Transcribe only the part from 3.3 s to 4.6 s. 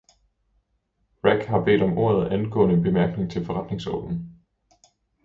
til forretningsordenen.